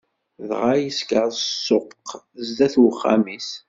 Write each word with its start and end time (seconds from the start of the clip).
Dɣa 0.49 0.73
yesker 0.81 1.29
ssuq 1.39 1.89
sdat 2.47 2.75
uxxam-is. 2.89 3.49